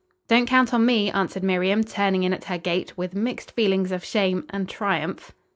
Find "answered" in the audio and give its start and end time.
1.11-1.43